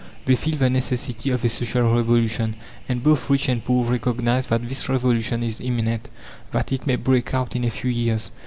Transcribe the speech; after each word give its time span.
They 0.25 0.35
feel 0.35 0.55
the 0.57 0.67
necessity 0.67 1.29
of 1.29 1.45
a 1.45 1.49
social 1.49 1.83
revolution; 1.95 2.55
and 2.89 3.03
both 3.03 3.29
rich 3.29 3.47
and 3.47 3.63
poor 3.63 3.85
recognize 3.85 4.47
that 4.47 4.67
this 4.67 4.89
revolution 4.89 5.43
is 5.43 5.61
imminent, 5.61 6.09
that 6.51 6.71
it 6.71 6.87
may 6.87 6.95
break 6.95 7.35
out 7.35 7.55
in 7.55 7.63
a 7.63 7.69
few 7.69 7.91
years. 7.91 8.31